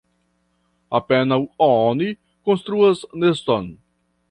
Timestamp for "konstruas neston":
2.51-3.71